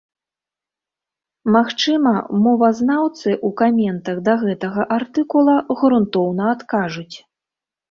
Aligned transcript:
Магчыма, 1.55 2.13
мовазнаўцы 2.45 3.29
ў 3.35 3.49
каментах 3.63 4.17
да 4.31 4.37
гэтага 4.47 4.89
артыкула 4.99 5.55
грунтоўна 5.79 6.51
адкажуць. 6.57 7.15